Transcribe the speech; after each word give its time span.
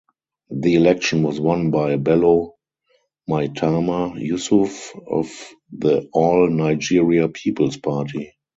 The 0.49 0.73
election 0.77 1.21
was 1.21 1.39
won 1.39 1.69
by 1.69 1.95
Bello 1.97 2.55
Maitama 3.29 4.19
Yusuf 4.19 4.95
of 4.95 5.29
the 5.71 6.09
All 6.11 6.49
Nigeria 6.49 7.29
Peoples 7.29 7.77
Party. 7.77 8.33